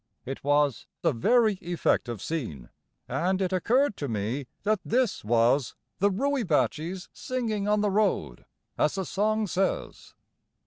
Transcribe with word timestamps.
It 0.25 0.43
was 0.43 0.87
a 1.03 1.13
very 1.13 1.59
effective 1.61 2.23
scene, 2.23 2.71
and 3.07 3.39
it 3.39 3.53
occurred 3.53 3.95
to 3.97 4.07
me 4.07 4.47
that 4.63 4.79
THIS 4.83 5.23
was 5.23 5.75
"the 5.99 6.09
rooibaatjees 6.09 7.07
singing 7.13 7.67
on 7.67 7.81
the 7.81 7.91
road," 7.91 8.45
as 8.79 8.95
the 8.95 9.05
song 9.05 9.45
says. 9.45 10.15